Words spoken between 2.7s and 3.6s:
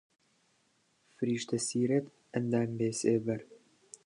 بێسێبەر